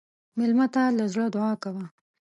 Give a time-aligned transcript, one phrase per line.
[0.37, 1.85] مېلمه ته له زړه دعا کوه.